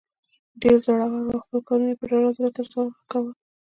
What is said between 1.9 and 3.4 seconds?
یې په ډاډه زړه تر سره کول.